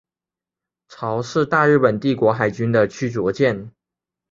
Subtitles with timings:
[0.87, 3.71] 潮是大日本帝国海军的驱逐舰。